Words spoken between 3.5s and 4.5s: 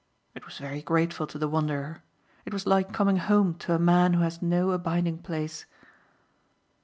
to a man who has